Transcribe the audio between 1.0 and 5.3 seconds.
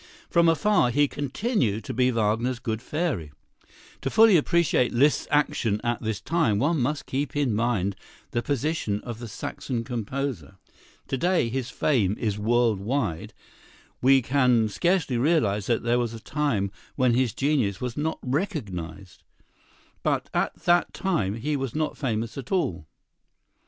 continued to be Wagner's good fairy. To fully appreciate Liszt's